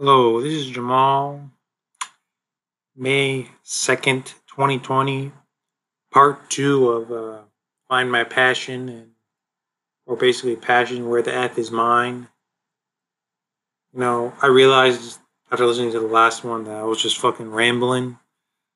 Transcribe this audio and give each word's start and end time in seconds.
Hello, 0.00 0.40
this 0.40 0.52
is 0.52 0.70
Jamal. 0.70 1.50
May 2.94 3.48
2nd, 3.64 4.26
2020, 4.46 5.32
part 6.12 6.48
two 6.48 6.88
of 6.88 7.10
uh, 7.10 7.42
Find 7.88 8.08
My 8.12 8.22
Passion, 8.22 8.88
and 8.88 9.10
or 10.06 10.14
basically 10.14 10.54
Passion, 10.54 11.08
Where 11.08 11.20
the 11.20 11.34
F 11.34 11.58
is 11.58 11.72
Mine. 11.72 12.28
You 13.92 13.98
know, 13.98 14.34
I 14.40 14.46
realized 14.46 15.18
after 15.50 15.66
listening 15.66 15.90
to 15.90 15.98
the 15.98 16.06
last 16.06 16.44
one 16.44 16.62
that 16.62 16.76
I 16.76 16.84
was 16.84 17.02
just 17.02 17.18
fucking 17.18 17.50
rambling. 17.50 18.20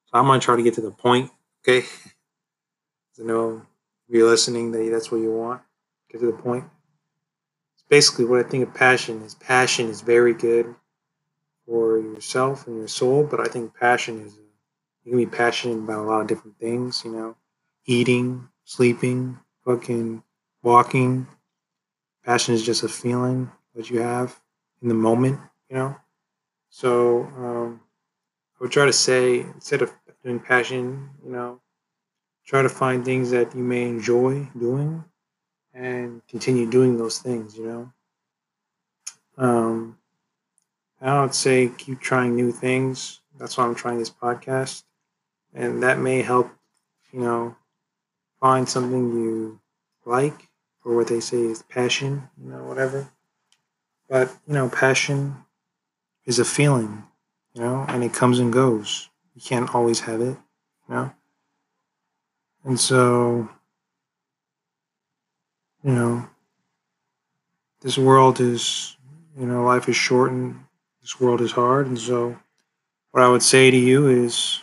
So 0.07 0.19
I'm 0.19 0.27
going 0.27 0.41
to 0.41 0.45
try 0.45 0.57
to 0.57 0.63
get 0.65 0.75
to 0.75 0.81
the 0.81 0.91
point, 0.91 1.31
okay? 1.63 1.87
I 3.21 3.23
know 3.23 3.63
if 4.09 4.17
you're 4.17 4.29
listening, 4.29 4.73
that 4.73 4.89
that's 4.91 5.13
what 5.13 5.21
you 5.21 5.31
want. 5.31 5.63
Get 6.11 6.21
to 6.23 6.27
the 6.27 6.43
point. 6.43 6.65
It's 7.77 7.85
basically 7.89 8.25
what 8.25 8.45
I 8.45 8.49
think 8.49 8.67
of 8.67 8.75
passion 8.75 9.23
is 9.23 9.37
passion 9.37 9.87
is 9.87 10.01
very 10.01 10.35
good 10.35 10.75
for 11.73 11.99
yourself 11.99 12.67
and 12.67 12.77
your 12.77 12.87
soul, 12.87 13.25
but 13.25 13.41
I 13.41 13.47
think 13.47 13.75
passion 13.75 14.21
is 14.27 14.37
you 15.05 15.13
can 15.13 15.17
be 15.17 15.25
passionate 15.25 15.79
about 15.79 16.05
a 16.05 16.07
lot 16.07 16.21
of 16.21 16.27
different 16.27 16.59
things, 16.59 17.01
you 17.03 17.11
know, 17.11 17.35
eating, 17.87 18.47
sleeping, 18.65 19.39
fucking 19.65 20.23
walking. 20.63 21.27
Passion 22.27 22.55
is 22.55 22.63
just 22.63 22.83
a 22.83 22.91
feeling 22.91 23.51
that 23.75 23.89
you 23.89 24.01
have 24.01 24.39
in 24.83 24.89
the 24.89 24.95
moment, 24.95 25.41
you 25.71 25.77
know. 25.77 25.97
So 26.69 27.23
um, 27.39 27.81
I 28.61 28.65
would 28.65 28.71
try 28.71 28.85
to 28.85 28.93
say 28.93 29.41
instead 29.41 29.81
of 29.81 29.95
doing 30.23 30.41
passion, 30.41 31.09
you 31.25 31.33
know, 31.33 31.63
try 32.47 32.61
to 32.61 32.69
find 32.69 33.03
things 33.03 33.31
that 33.31 33.55
you 33.55 33.63
may 33.63 33.85
enjoy 33.89 34.47
doing 34.59 35.05
and 35.73 36.21
continue 36.29 36.69
doing 36.69 36.99
those 36.99 37.21
things, 37.21 37.57
you 37.57 37.65
know. 37.67 37.93
Um, 39.39 39.97
I 41.03 41.21
would 41.21 41.35
say 41.35 41.69
keep 41.77 42.01
trying 42.01 42.37
new 42.37 42.53
things. 42.53 43.21
That's 43.39 43.57
why 43.57 43.65
I'm 43.65 43.75
trying 43.75 43.99
this 43.99 44.11
podcast. 44.11 44.85
And 45.53 45.83
that 45.83 45.99
may 45.99 46.23
help, 46.23 46.51
you 47.13 47.21
know, 47.21 47.57
find 48.41 48.69
something 48.69 49.13
you 49.13 49.61
like 50.05 50.49
or 50.85 50.95
what 50.97 51.09
they 51.09 51.21
say 51.21 51.39
is 51.39 51.63
passion, 51.63 52.29
you 52.41 52.51
know, 52.51 52.65
whatever. 52.65 53.11
But, 54.09 54.31
you 54.47 54.55
know, 54.55 54.69
passion 54.69 55.37
is 56.25 56.39
a 56.39 56.45
feeling, 56.45 57.05
you 57.55 57.63
know, 57.63 57.85
and 57.89 58.05
it 58.05 58.13
comes 58.13 58.39
and 58.39 58.53
goes. 58.53 59.09
You 59.35 59.43
can't 59.43 59.75
always 59.75 60.01
have 60.01 60.21
it, 60.21 60.37
you 60.89 60.95
know. 60.95 61.13
And 62.65 62.79
so, 62.79 63.49
you 65.83 65.93
know, 65.93 66.29
this 67.81 67.99
world 67.99 68.41
is, 68.41 68.97
you 69.37 69.47
know, 69.47 69.65
life 69.65 69.89
is 69.89 69.97
short 69.97 70.31
and 70.31 70.65
this 71.03 71.21
world 71.21 71.41
is 71.41 71.53
hard. 71.53 71.87
And 71.87 71.99
so, 71.99 72.39
what 73.11 73.23
I 73.23 73.29
would 73.29 73.43
say 73.43 73.71
to 73.71 73.77
you 73.77 74.09
is 74.09 74.61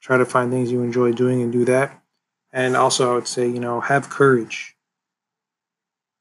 try 0.00 0.18
to 0.18 0.24
find 0.24 0.52
things 0.52 0.70
you 0.70 0.82
enjoy 0.82 1.12
doing 1.12 1.42
and 1.42 1.52
do 1.52 1.64
that. 1.64 2.00
And 2.52 2.76
also, 2.76 3.10
I 3.10 3.14
would 3.14 3.26
say, 3.26 3.48
you 3.48 3.60
know, 3.60 3.80
have 3.80 4.08
courage. 4.08 4.76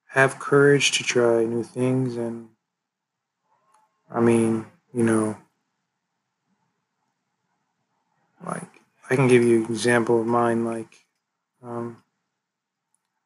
Have 0.07 0.39
courage 0.39 0.91
to 0.93 1.03
try 1.03 1.43
new 1.43 1.63
things. 1.63 2.15
And 2.15 2.49
I 4.09 4.19
mean, 4.19 4.65
you 4.93 5.03
know, 5.03 5.37
like, 8.45 8.67
I 9.09 9.15
can 9.15 9.27
give 9.27 9.43
you 9.43 9.65
an 9.65 9.71
example 9.71 10.19
of 10.19 10.27
mine. 10.27 10.65
Like, 10.65 11.05
um, 11.63 12.03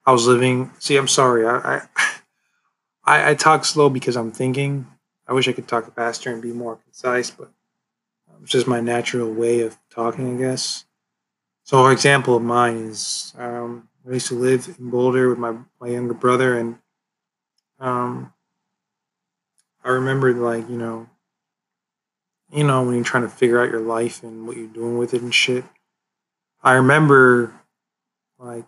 I 0.05 0.11
was 0.11 0.27
living. 0.27 0.71
See, 0.79 0.97
I'm 0.97 1.07
sorry. 1.07 1.45
I, 1.45 1.81
I 3.05 3.29
I 3.29 3.33
talk 3.35 3.65
slow 3.65 3.89
because 3.89 4.15
I'm 4.15 4.31
thinking. 4.31 4.87
I 5.27 5.33
wish 5.33 5.47
I 5.47 5.53
could 5.53 5.67
talk 5.67 5.93
faster 5.95 6.31
and 6.31 6.41
be 6.41 6.51
more 6.51 6.77
concise, 6.77 7.31
but 7.31 7.51
it's 8.41 8.51
just 8.51 8.67
my 8.67 8.81
natural 8.81 9.31
way 9.31 9.61
of 9.61 9.77
talking, 9.89 10.35
I 10.35 10.37
guess. 10.37 10.85
So, 11.63 11.85
an 11.85 11.91
example 11.91 12.35
of 12.35 12.41
mine 12.41 12.77
is 12.77 13.33
um, 13.37 13.87
I 14.07 14.13
used 14.13 14.27
to 14.27 14.35
live 14.35 14.75
in 14.79 14.89
Boulder 14.89 15.29
with 15.29 15.37
my 15.37 15.55
my 15.79 15.87
younger 15.87 16.13
brother, 16.13 16.57
and 16.57 16.79
um, 17.79 18.33
I 19.83 19.89
remember, 19.89 20.33
like 20.33 20.69
you 20.69 20.77
know, 20.77 21.07
you 22.51 22.63
know 22.63 22.83
when 22.83 22.95
you're 22.95 23.03
trying 23.03 23.23
to 23.23 23.29
figure 23.29 23.61
out 23.61 23.69
your 23.69 23.81
life 23.81 24.23
and 24.23 24.47
what 24.47 24.57
you're 24.57 24.67
doing 24.67 24.97
with 24.97 25.13
it 25.13 25.21
and 25.21 25.33
shit. 25.33 25.63
I 26.63 26.73
remember 26.73 27.53
like 28.39 28.65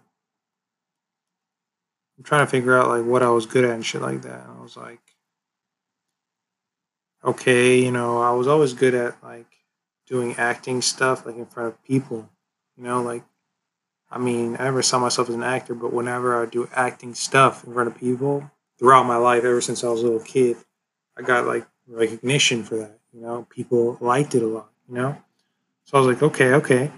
I'm 2.17 2.23
trying 2.23 2.45
to 2.45 2.49
figure 2.49 2.77
out 2.77 2.87
like 2.87 3.05
what 3.05 3.23
I 3.23 3.29
was 3.29 3.45
good 3.45 3.65
at 3.65 3.71
and 3.71 3.85
shit 3.85 4.01
like 4.01 4.21
that. 4.21 4.45
And 4.45 4.59
I 4.59 4.61
was 4.61 4.77
like, 4.77 5.01
okay, 7.23 7.79
you 7.79 7.91
know, 7.91 8.21
I 8.21 8.31
was 8.31 8.47
always 8.47 8.73
good 8.73 8.93
at 8.93 9.21
like 9.23 9.47
doing 10.07 10.35
acting 10.37 10.81
stuff 10.81 11.25
like 11.25 11.35
in 11.35 11.45
front 11.45 11.69
of 11.69 11.83
people. 11.83 12.29
You 12.77 12.83
know, 12.83 13.01
like 13.01 13.23
I 14.11 14.17
mean, 14.19 14.55
I 14.59 14.65
never 14.65 14.81
saw 14.81 14.99
myself 14.99 15.29
as 15.29 15.35
an 15.35 15.43
actor, 15.43 15.73
but 15.73 15.93
whenever 15.93 16.41
I 16.41 16.45
do 16.45 16.69
acting 16.73 17.15
stuff 17.15 17.63
in 17.65 17.73
front 17.73 17.87
of 17.87 17.97
people 17.97 18.51
throughout 18.77 19.05
my 19.05 19.17
life, 19.17 19.43
ever 19.43 19.61
since 19.61 19.83
I 19.83 19.89
was 19.89 20.01
a 20.01 20.05
little 20.05 20.19
kid, 20.19 20.57
I 21.17 21.21
got 21.23 21.47
like 21.47 21.67
recognition 21.87 22.63
for 22.63 22.77
that. 22.77 22.99
You 23.13 23.21
know, 23.21 23.47
people 23.49 23.97
liked 24.01 24.35
it 24.35 24.43
a 24.43 24.47
lot. 24.47 24.69
You 24.87 24.95
know, 24.95 25.17
so 25.85 25.97
I 25.97 26.01
was 26.01 26.07
like, 26.07 26.23
okay, 26.23 26.53
okay. 26.53 26.91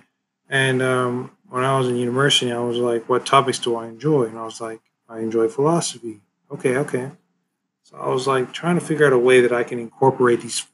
And 0.49 0.81
um, 0.81 1.31
when 1.49 1.63
I 1.63 1.77
was 1.77 1.87
in 1.87 1.95
university, 1.95 2.51
I 2.51 2.59
was 2.59 2.77
like, 2.77 3.07
what 3.09 3.25
topics 3.25 3.59
do 3.59 3.75
I 3.75 3.87
enjoy? 3.87 4.23
And 4.25 4.37
I 4.37 4.43
was 4.43 4.61
like, 4.61 4.81
I 5.07 5.19
enjoy 5.19 5.47
philosophy. 5.47 6.21
Okay, 6.51 6.77
okay. 6.77 7.11
I 7.99 8.09
was 8.09 8.27
like 8.27 8.51
trying 8.53 8.79
to 8.79 8.85
figure 8.85 9.05
out 9.05 9.13
a 9.13 9.17
way 9.17 9.41
that 9.41 9.51
I 9.51 9.63
can 9.63 9.79
incorporate 9.79 10.41
these 10.41 10.65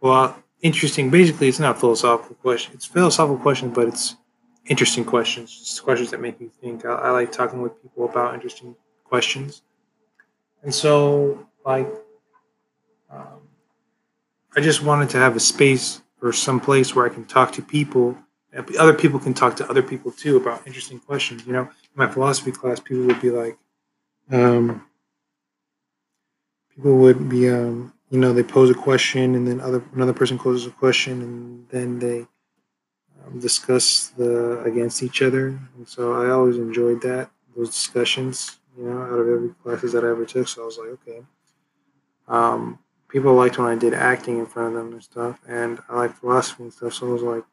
well 0.00 0.36
interesting 0.60 1.10
basically 1.10 1.48
it's 1.48 1.58
not 1.58 1.78
philosophical 1.78 2.36
questions. 2.36 2.74
It's 2.76 2.86
philosophical 2.86 3.38
questions, 3.38 3.74
but 3.74 3.88
it's 3.88 4.16
interesting 4.66 5.04
questions. 5.04 5.58
It's 5.60 5.80
questions 5.80 6.10
that 6.10 6.20
make 6.20 6.40
me 6.40 6.48
think. 6.60 6.84
I, 6.84 6.94
I 6.94 7.10
like 7.10 7.32
talking 7.32 7.60
with 7.60 7.80
people 7.82 8.04
about 8.06 8.34
interesting 8.34 8.74
questions. 9.04 9.62
And 10.62 10.74
so 10.74 11.46
like 11.64 11.88
um, 13.10 13.40
I 14.56 14.60
just 14.60 14.82
wanted 14.82 15.10
to 15.10 15.18
have 15.18 15.36
a 15.36 15.40
space 15.40 16.00
or 16.22 16.32
some 16.32 16.60
place 16.60 16.94
where 16.94 17.04
I 17.04 17.10
can 17.10 17.24
talk 17.24 17.52
to 17.52 17.62
people 17.62 18.16
other 18.78 18.94
people 18.94 19.18
can 19.18 19.34
talk 19.34 19.56
to 19.56 19.68
other 19.68 19.82
people 19.82 20.12
too 20.12 20.36
about 20.36 20.66
interesting 20.66 21.00
questions. 21.00 21.46
You 21.46 21.52
know, 21.52 21.62
in 21.62 21.96
my 21.96 22.08
philosophy 22.08 22.52
class, 22.52 22.80
people 22.80 23.04
would 23.06 23.20
be 23.20 23.30
like, 23.30 23.58
um, 24.30 24.86
people 26.74 26.96
would 26.98 27.28
be, 27.28 27.48
um, 27.48 27.92
you 28.10 28.18
know, 28.18 28.32
they 28.32 28.42
pose 28.42 28.70
a 28.70 28.74
question 28.74 29.34
and 29.34 29.46
then 29.46 29.60
other 29.60 29.82
another 29.94 30.12
person 30.12 30.38
poses 30.38 30.66
a 30.66 30.70
question 30.70 31.22
and 31.22 31.68
then 31.68 31.98
they 31.98 32.26
um, 33.24 33.40
discuss 33.40 34.08
the 34.16 34.60
against 34.62 35.02
each 35.02 35.22
other. 35.22 35.58
And 35.76 35.88
so 35.88 36.12
I 36.14 36.30
always 36.30 36.56
enjoyed 36.56 37.02
that 37.02 37.30
those 37.56 37.70
discussions. 37.70 38.58
You 38.76 38.86
know, 38.86 39.02
out 39.02 39.20
of 39.20 39.28
every 39.28 39.50
classes 39.62 39.92
that 39.92 40.02
I 40.02 40.08
ever 40.08 40.24
took. 40.24 40.48
So 40.48 40.62
I 40.62 40.66
was 40.66 40.78
like, 40.78 40.88
okay. 40.88 41.20
Um, 42.26 42.80
people 43.08 43.32
liked 43.34 43.56
when 43.56 43.68
I 43.68 43.76
did 43.76 43.94
acting 43.94 44.40
in 44.40 44.46
front 44.46 44.74
of 44.74 44.74
them 44.74 44.92
and 44.94 45.02
stuff, 45.02 45.40
and 45.46 45.78
I 45.88 45.94
like 45.94 46.16
philosophy 46.16 46.64
and 46.64 46.72
stuff. 46.72 46.94
So 46.94 47.08
I 47.08 47.12
was 47.12 47.22
like, 47.22 47.44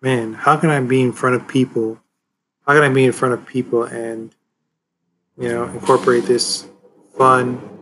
man, 0.00 0.32
how 0.32 0.56
can 0.56 0.70
I 0.70 0.80
be 0.80 1.02
in 1.02 1.12
front 1.12 1.36
of 1.36 1.46
people? 1.46 2.00
How 2.66 2.72
can 2.72 2.82
I 2.82 2.88
be 2.88 3.04
in 3.04 3.12
front 3.12 3.34
of 3.34 3.46
people 3.46 3.84
and 3.84 4.34
you 5.36 5.50
know 5.50 5.64
incorporate 5.64 6.24
this 6.24 6.66
fun 7.18 7.75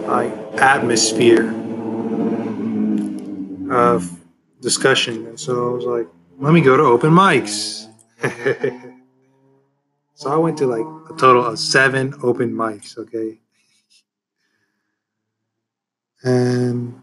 like 0.00 0.32
atmosphere 0.54 1.48
of 3.70 4.10
discussion? 4.60 5.26
And 5.26 5.38
so 5.38 5.70
I 5.70 5.74
was 5.74 5.84
like, 5.84 6.08
let 6.38 6.52
me 6.52 6.60
go 6.60 6.76
to 6.76 6.82
open 6.82 7.10
mics. 7.10 7.88
so 10.14 10.32
I 10.32 10.36
went 10.36 10.58
to 10.58 10.66
like 10.66 10.86
a 11.10 11.16
total 11.18 11.44
of 11.44 11.58
seven 11.58 12.14
open 12.22 12.52
mics. 12.52 12.98
Okay. 12.98 13.38
And 16.24 17.02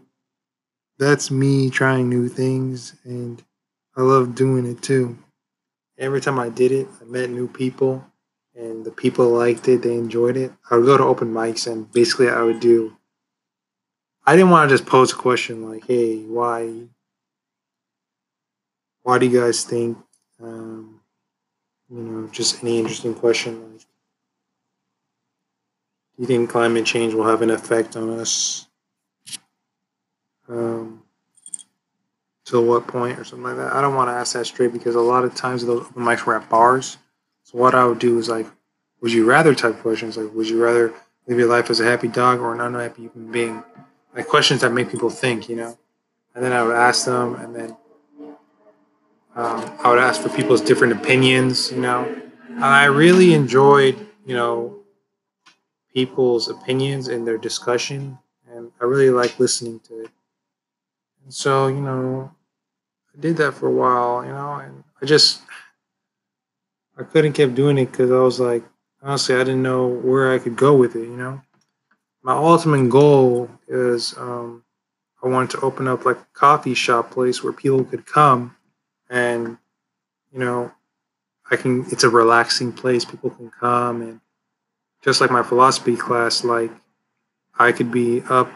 that's 0.98 1.30
me 1.30 1.70
trying 1.70 2.08
new 2.08 2.28
things 2.28 2.94
and 3.04 3.42
I 3.96 4.02
love 4.02 4.34
doing 4.34 4.66
it 4.66 4.82
too. 4.82 5.18
Every 5.98 6.20
time 6.20 6.38
I 6.38 6.48
did 6.48 6.72
it, 6.72 6.88
I 7.00 7.04
met 7.04 7.28
new 7.28 7.48
people, 7.48 8.04
and 8.60 8.84
the 8.84 8.90
people 8.90 9.30
liked 9.30 9.66
it. 9.68 9.82
They 9.82 9.94
enjoyed 9.94 10.36
it. 10.36 10.52
I 10.70 10.76
would 10.76 10.84
go 10.84 10.98
to 10.98 11.04
open 11.04 11.32
mics, 11.32 11.70
and 11.70 11.90
basically, 11.90 12.28
I 12.28 12.42
would 12.42 12.60
do. 12.60 12.96
I 14.26 14.36
didn't 14.36 14.50
want 14.50 14.68
to 14.68 14.76
just 14.76 14.88
pose 14.88 15.12
a 15.12 15.16
question 15.16 15.68
like, 15.68 15.86
"Hey, 15.86 16.22
why? 16.24 16.88
Why 19.02 19.18
do 19.18 19.26
you 19.26 19.40
guys 19.40 19.64
think?" 19.64 19.98
Um, 20.42 21.00
you 21.88 22.02
know, 22.02 22.28
just 22.28 22.62
any 22.62 22.78
interesting 22.78 23.14
question 23.14 23.72
like, 23.72 23.80
"Do 26.16 26.18
you 26.18 26.26
think 26.26 26.50
climate 26.50 26.84
change 26.84 27.14
will 27.14 27.24
have 27.24 27.42
an 27.42 27.50
effect 27.50 27.96
on 27.96 28.10
us?" 28.10 28.66
Um, 30.48 31.02
till 32.44 32.64
what 32.64 32.86
point 32.86 33.18
or 33.18 33.24
something 33.24 33.44
like 33.44 33.56
that. 33.56 33.72
I 33.72 33.80
don't 33.80 33.94
want 33.94 34.08
to 34.08 34.14
ask 34.14 34.34
that 34.34 34.44
straight 34.44 34.72
because 34.72 34.96
a 34.96 35.00
lot 35.00 35.24
of 35.24 35.34
times 35.34 35.64
those 35.64 35.86
open 35.86 36.02
mics 36.02 36.26
were 36.26 36.36
at 36.36 36.50
bars. 36.50 36.98
So 37.42 37.58
what 37.58 37.74
I 37.74 37.84
would 37.84 37.98
do 37.98 38.18
is 38.18 38.28
like, 38.28 38.46
would 39.00 39.12
you 39.12 39.24
rather 39.24 39.54
type 39.54 39.80
questions 39.80 40.16
like, 40.16 40.32
would 40.34 40.48
you 40.48 40.62
rather 40.62 40.92
live 41.26 41.38
your 41.38 41.48
life 41.48 41.70
as 41.70 41.80
a 41.80 41.84
happy 41.84 42.08
dog 42.08 42.40
or 42.40 42.54
an 42.54 42.60
unhappy 42.60 43.08
human 43.08 43.32
being? 43.32 43.64
Like 44.14 44.26
questions 44.28 44.60
that 44.62 44.72
make 44.72 44.90
people 44.90 45.10
think, 45.10 45.48
you 45.48 45.56
know. 45.56 45.78
and 46.34 46.44
then 46.44 46.52
I 46.52 46.62
would 46.62 46.76
ask 46.76 47.06
them, 47.06 47.34
and 47.36 47.54
then 47.54 47.76
um, 49.36 49.78
I 49.82 49.90
would 49.90 49.98
ask 49.98 50.20
for 50.20 50.28
people's 50.28 50.60
different 50.60 50.92
opinions, 50.92 51.70
you 51.70 51.80
know. 51.80 52.04
And 52.48 52.64
I 52.64 52.84
really 52.86 53.32
enjoyed, 53.34 53.96
you 54.26 54.34
know, 54.34 54.80
people's 55.94 56.48
opinions 56.48 57.08
and 57.08 57.26
their 57.26 57.38
discussion, 57.38 58.18
and 58.50 58.72
I 58.80 58.84
really 58.84 59.10
like 59.10 59.38
listening 59.38 59.80
to 59.80 60.00
it. 60.02 60.10
And 61.24 61.32
so, 61.34 61.68
you 61.68 61.80
know, 61.80 62.32
I 63.16 63.20
did 63.20 63.36
that 63.38 63.54
for 63.54 63.66
a 63.68 63.72
while, 63.72 64.24
you 64.24 64.32
know, 64.32 64.54
and 64.54 64.84
I 65.02 65.06
just 65.06 65.42
I 67.00 67.04
couldn't 67.04 67.32
keep 67.32 67.54
doing 67.54 67.78
it 67.78 67.90
because 67.90 68.10
I 68.10 68.18
was 68.18 68.38
like, 68.38 68.62
honestly, 69.02 69.34
I 69.34 69.38
didn't 69.38 69.62
know 69.62 69.86
where 69.88 70.32
I 70.32 70.38
could 70.38 70.56
go 70.56 70.76
with 70.76 70.94
it, 70.94 71.04
you 71.04 71.16
know. 71.16 71.40
My 72.22 72.34
ultimate 72.34 72.90
goal 72.90 73.50
is 73.66 74.14
um, 74.18 74.62
I 75.22 75.28
wanted 75.28 75.50
to 75.50 75.60
open 75.60 75.88
up 75.88 76.04
like 76.04 76.18
a 76.18 76.26
coffee 76.34 76.74
shop 76.74 77.10
place 77.10 77.42
where 77.42 77.52
people 77.52 77.84
could 77.84 78.06
come 78.06 78.54
and 79.10 79.58
you 80.32 80.38
know 80.38 80.72
i 81.50 81.56
can 81.56 81.84
it's 81.90 82.04
a 82.04 82.08
relaxing 82.08 82.72
place 82.72 83.04
people 83.04 83.30
can 83.30 83.50
come 83.50 84.00
and 84.00 84.20
just 85.02 85.20
like 85.20 85.30
my 85.30 85.42
philosophy 85.42 85.96
class 85.96 86.44
like 86.44 86.70
i 87.58 87.72
could 87.72 87.90
be 87.90 88.22
up 88.30 88.50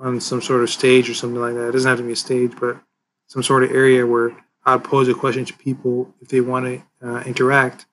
on 0.00 0.20
some 0.20 0.40
sort 0.40 0.62
of 0.62 0.70
stage 0.70 1.08
or 1.10 1.14
something 1.14 1.40
like 1.40 1.54
that 1.54 1.68
it 1.68 1.72
doesn't 1.72 1.88
have 1.88 1.98
to 1.98 2.04
be 2.04 2.12
a 2.12 2.16
stage 2.16 2.52
but 2.58 2.80
some 3.26 3.42
sort 3.42 3.62
of 3.62 3.70
area 3.70 4.06
where 4.06 4.34
i'd 4.74 4.84
pose 4.84 5.08
a 5.08 5.14
question 5.14 5.44
to 5.44 5.54
people 5.54 6.12
if 6.20 6.28
they 6.28 6.40
want 6.40 6.64
to 6.64 7.08
uh, 7.08 7.20
interact 7.22 7.86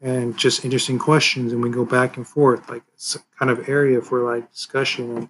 and 0.00 0.36
just 0.36 0.64
interesting 0.64 0.98
questions 0.98 1.52
and 1.52 1.62
we 1.62 1.70
go 1.70 1.84
back 1.84 2.16
and 2.16 2.26
forth 2.26 2.68
like 2.68 2.82
it's 2.94 3.16
kind 3.38 3.50
of 3.50 3.68
area 3.68 4.00
for 4.00 4.22
like 4.22 4.50
discussion 4.52 5.16
and 5.16 5.28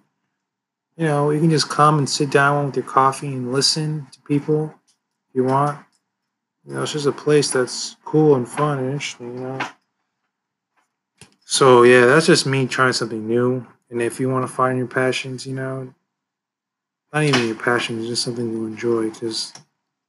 you 0.97 1.05
know 1.05 1.31
you 1.31 1.39
can 1.39 1.49
just 1.49 1.69
come 1.69 1.97
and 1.97 2.09
sit 2.09 2.29
down 2.29 2.65
with 2.65 2.75
your 2.75 2.85
coffee 2.85 3.27
and 3.27 3.51
listen 3.51 4.07
to 4.11 4.19
people 4.21 4.73
if 5.29 5.35
you 5.35 5.43
want 5.43 5.77
you 6.67 6.73
know, 6.73 6.83
it's 6.83 6.91
just 6.91 7.05
a 7.05 7.13
place 7.13 7.49
that's 7.49 7.95
cool 8.03 8.35
and 8.35 8.47
fun 8.47 8.79
and 8.79 8.91
interesting, 8.91 9.35
you 9.35 9.39
know. 9.39 9.59
So 11.45 11.83
yeah, 11.83 12.05
that's 12.05 12.25
just 12.25 12.45
me 12.45 12.67
trying 12.67 12.91
something 12.91 13.25
new. 13.25 13.65
And 13.89 14.01
if 14.01 14.19
you 14.19 14.29
want 14.29 14.45
to 14.45 14.53
find 14.53 14.77
your 14.77 14.87
passions, 14.87 15.47
you 15.47 15.53
know, 15.53 15.93
not 17.13 17.23
even 17.23 17.47
your 17.47 17.55
passions, 17.55 18.07
just 18.07 18.21
something 18.21 18.51
to 18.51 18.65
enjoy, 18.65 19.09
because 19.09 19.53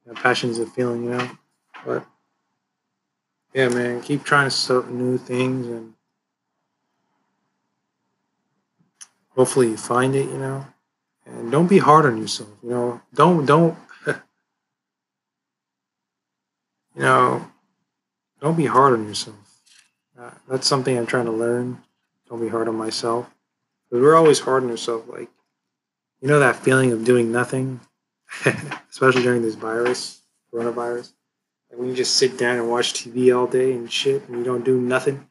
you 0.09 0.15
know, 0.15 0.21
passion 0.21 0.51
is 0.51 0.59
a 0.59 0.67
feeling, 0.67 1.05
you 1.05 1.11
know. 1.11 1.31
But 1.85 2.07
yeah, 3.53 3.69
man, 3.69 4.01
keep 4.01 4.25
trying 4.25 4.51
some 4.51 4.97
new 4.97 5.19
things, 5.19 5.67
and 5.67 5.95
hopefully 9.31 9.69
you 9.69 9.77
find 9.77 10.15
it, 10.15 10.27
you 10.27 10.39
know. 10.39 10.67
And 11.27 11.53
don't 11.53 11.69
be 11.69 11.79
hard 11.79 12.07
on 12.07 12.17
yourself, 12.17 12.49
you 12.63 12.71
know. 12.71 13.03
Don't 13.15 13.45
don't 13.45 13.77
you 14.07 14.15
know, 16.97 17.47
don't 18.41 18.57
be 18.57 18.67
hard 18.67 18.95
on 18.95 19.07
yourself. 19.07 19.37
Uh, 20.19 20.31
that's 20.49 20.67
something 20.67 20.97
I'm 20.97 21.07
trying 21.07 21.27
to 21.27 21.33
learn. 21.33 21.83
Don't 22.29 22.41
be 22.41 22.49
hard 22.49 22.69
on 22.69 22.77
myself. 22.77 23.31
Because 23.89 24.03
we're 24.03 24.17
always 24.17 24.41
hard 24.41 24.65
on 24.65 24.71
ourselves. 24.71 25.09
Like, 25.09 25.29
you 26.21 26.29
know 26.29 26.41
that 26.41 26.57
feeling 26.57 26.93
of 26.93 27.05
doing 27.05 27.31
nothing, 27.31 27.81
especially 28.91 29.23
during 29.23 29.43
this 29.43 29.55
virus, 29.55 30.23
coronavirus. 30.53 31.13
Like 31.71 31.79
when 31.79 31.89
you 31.89 31.95
just 31.95 32.17
sit 32.17 32.39
down 32.39 32.57
and 32.57 32.71
watch 32.71 32.95
TV 32.95 33.37
all 33.37 33.47
day 33.47 33.73
and 33.73 33.91
shit, 33.91 34.29
and 34.29 34.39
you 34.39 34.45
don't 34.45 34.65
do 34.65 34.81
nothing. 34.81 35.29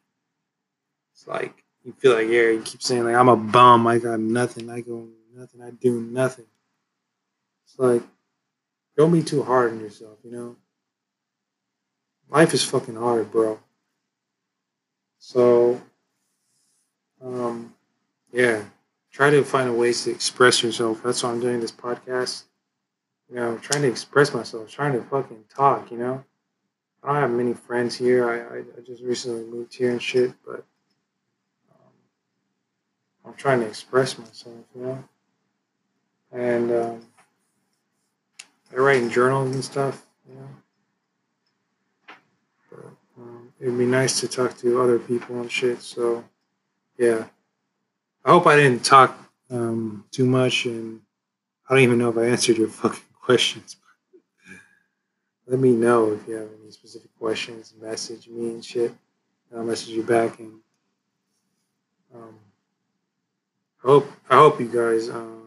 It's 1.14 1.28
like 1.28 1.64
you 1.84 1.94
feel 1.94 2.14
like 2.14 2.28
yeah, 2.28 2.50
you 2.50 2.62
keep 2.64 2.82
saying 2.82 3.04
like 3.04 3.16
I'm 3.16 3.30
a 3.30 3.36
bum. 3.36 3.88
I 3.88 3.98
got 3.98 4.20
nothing. 4.20 4.70
I 4.70 4.82
go 4.82 5.08
nothing. 5.36 5.62
I 5.62 5.72
do 5.72 6.02
nothing. 6.02 6.46
It's 7.66 7.80
like 7.80 8.04
don't 8.96 9.12
be 9.12 9.24
too 9.24 9.44
hard 9.44 9.72
on 9.72 9.80
yourself. 9.80 10.18
You 10.24 10.32
know 10.32 10.56
life 12.30 12.54
is 12.54 12.64
fucking 12.64 12.96
hard, 12.96 13.32
bro. 13.32 13.60
So, 15.20 15.82
um, 17.22 17.74
yeah, 18.32 18.64
try 19.12 19.30
to 19.30 19.44
find 19.44 19.70
a 19.70 19.74
ways 19.74 20.04
to 20.04 20.12
express 20.12 20.64
yourself. 20.64 21.02
That's 21.04 21.24
why 21.24 21.32
I'm 21.32 21.40
doing 21.40 21.60
this 21.60 21.72
podcast. 21.72 22.44
You 23.30 23.36
know, 23.36 23.58
trying 23.58 23.82
to 23.82 23.90
express 23.90 24.34
myself, 24.34 24.70
trying 24.70 24.94
to 24.94 25.02
fucking 25.02 25.44
talk. 25.54 25.92
You 25.92 25.98
know, 25.98 26.24
I 27.04 27.08
don't 27.08 27.22
have 27.22 27.32
many 27.32 27.54
friends 27.54 27.96
here. 27.96 28.30
I 28.30 28.58
I, 28.58 28.60
I 28.60 28.82
just 28.86 29.04
recently 29.04 29.44
moved 29.44 29.74
here 29.74 29.92
and 29.92 30.02
shit, 30.02 30.34
but 30.46 30.64
um, 31.72 31.92
I'm 33.26 33.34
trying 33.34 33.60
to 33.60 33.68
express 33.68 34.18
myself. 34.18 34.56
You 34.76 34.82
know, 34.82 35.04
and 36.32 36.72
um, 36.72 37.02
I 38.74 38.76
write 38.78 39.02
in 39.02 39.10
journals 39.10 39.54
and 39.54 39.64
stuff. 39.64 40.06
You 40.30 40.36
know 40.36 40.48
um, 43.20 43.54
it'd 43.60 43.78
be 43.78 43.86
nice 43.86 44.20
to 44.20 44.28
talk 44.28 44.58
to 44.60 44.82
other 44.82 45.00
people 45.00 45.42
and 45.42 45.52
shit. 45.52 45.82
So, 45.82 46.24
yeah. 46.98 47.26
I 48.24 48.32
hope 48.32 48.46
I 48.48 48.56
didn't 48.56 48.84
talk 48.84 49.18
um, 49.50 50.06
too 50.12 50.26
much, 50.26 50.66
and 50.66 51.02
I 51.68 51.74
don't 51.74 51.84
even 51.84 51.98
know 51.98 52.10
if 52.10 52.18
I 52.18 52.26
answered 52.26 52.58
your 52.58 52.68
fucking 52.68 53.00
questions. 53.28 53.76
Let 55.46 55.60
me 55.60 55.72
know 55.72 56.14
if 56.14 56.28
you 56.28 56.36
have 56.36 56.50
any 56.62 56.72
specific 56.72 57.12
questions. 57.20 57.74
Message 57.80 58.28
me 58.28 58.50
and 58.50 58.64
shit. 58.64 58.92
And 59.50 59.60
I'll 59.60 59.66
message 59.66 59.90
you 59.90 60.04
back. 60.04 60.40
And 60.40 60.54
um, 62.16 62.36
I 63.84 63.88
hope 63.88 64.12
I 64.30 64.36
hope 64.36 64.60
you 64.60 64.68
guys 64.68 65.10
uh, 65.10 65.44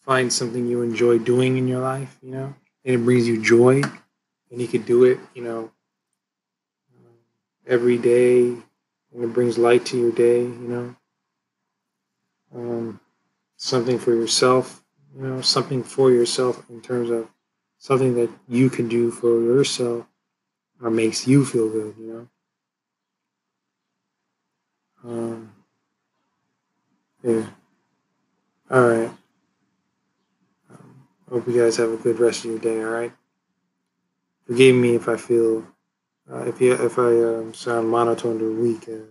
find 0.00 0.32
something 0.32 0.66
you 0.66 0.82
enjoy 0.82 1.18
doing 1.18 1.56
in 1.56 1.66
your 1.66 1.80
life. 1.80 2.16
You 2.22 2.32
know, 2.32 2.54
and 2.84 2.94
it 2.94 3.04
brings 3.04 3.26
you 3.26 3.42
joy, 3.42 3.82
and 4.50 4.60
you 4.60 4.68
could 4.68 4.86
do 4.86 5.04
it. 5.04 5.18
You 5.34 5.44
know 5.44 5.72
every 7.66 7.98
day 7.98 8.48
and 9.14 9.24
it 9.24 9.32
brings 9.32 9.58
light 9.58 9.86
to 9.86 9.98
your 9.98 10.12
day, 10.12 10.40
you 10.40 10.68
know. 10.68 10.96
Um, 12.54 13.00
something 13.56 13.98
for 13.98 14.14
yourself, 14.14 14.81
you 15.16 15.22
know, 15.26 15.40
something 15.40 15.82
for 15.82 16.10
yourself 16.10 16.64
in 16.70 16.80
terms 16.80 17.10
of 17.10 17.28
something 17.78 18.14
that 18.14 18.30
you 18.48 18.70
can 18.70 18.88
do 18.88 19.10
for 19.10 19.40
yourself 19.40 20.06
or 20.80 20.90
makes 20.90 21.26
you 21.26 21.44
feel 21.44 21.68
good, 21.70 21.94
you 21.98 22.06
know. 22.12 22.28
Um, 25.04 25.52
yeah. 27.22 27.46
All 28.70 28.88
right. 28.88 29.10
Um, 30.70 31.08
hope 31.30 31.46
you 31.46 31.60
guys 31.60 31.76
have 31.76 31.90
a 31.90 31.96
good 31.96 32.18
rest 32.18 32.44
of 32.44 32.50
your 32.50 32.60
day, 32.60 32.82
all 32.82 32.90
right? 32.90 33.12
Forgive 34.46 34.74
me 34.76 34.94
if 34.94 35.08
I 35.08 35.16
feel 35.16 35.66
uh, 36.30 36.44
if 36.46 36.60
you 36.60 36.72
if 36.74 36.98
I 36.98 37.22
um, 37.22 37.54
sound 37.54 37.88
monotone 37.88 38.40
or 38.40 38.50
weak, 38.50 38.88
uh, 38.88 39.06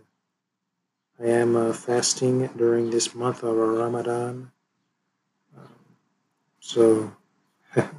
I 1.19 1.27
am 1.27 1.55
uh, 1.55 1.73
fasting 1.73 2.47
during 2.57 2.89
this 2.89 3.13
month 3.13 3.43
of 3.43 3.55
Ramadan. 3.55 4.51
So 6.61 7.11
that 7.75 7.91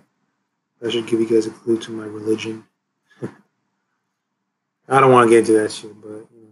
should 0.88 1.07
give 1.07 1.21
you 1.21 1.28
guys 1.28 1.47
a 1.47 1.50
clue 1.50 1.78
to 1.81 1.90
my 1.90 2.04
religion. 2.04 2.64
I 4.88 5.00
don't 5.00 5.12
want 5.12 5.26
to 5.26 5.31
get 5.31 5.40
into 5.40 5.61
that 5.61 5.71
shit, 5.71 6.00
but 6.00 6.09
you 6.09 6.49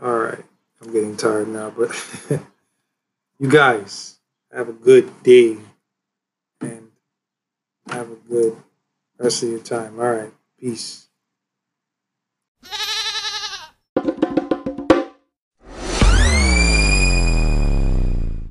know. 0.00 0.06
all 0.06 0.18
right, 0.18 0.44
I'm 0.82 0.92
getting 0.92 1.16
tired 1.16 1.48
now, 1.48 1.70
but 1.70 1.90
you 3.38 3.48
guys 3.48 4.18
have 4.52 4.68
a 4.68 4.72
good 4.72 5.22
day 5.22 5.56
and 6.60 6.88
have 7.88 8.10
a 8.10 8.16
good 8.16 8.56
rest 9.18 9.42
of 9.44 9.48
your 9.48 9.60
time. 9.60 9.98
All 9.98 10.10
right. 10.10 10.32
Peace. 10.58 11.06